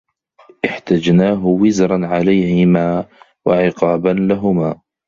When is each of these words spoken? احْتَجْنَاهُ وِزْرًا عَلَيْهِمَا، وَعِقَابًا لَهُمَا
احْتَجْنَاهُ 0.65 1.45
وِزْرًا 1.45 2.07
عَلَيْهِمَا، 2.07 3.05
وَعِقَابًا 3.47 4.09
لَهُمَا 4.09 4.81